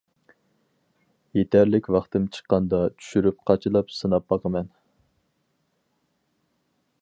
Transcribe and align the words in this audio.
يېتەرلىك 1.39 1.89
ۋاقتىم 1.95 2.25
چىققاندا 2.37 2.79
چۈشۈرۈپ 3.01 3.45
قاچىلاپ 3.51 3.93
سىناپ 3.99 4.27
باقىمەن. 4.35 4.73